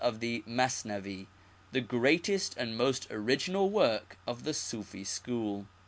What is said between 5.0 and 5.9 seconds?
school.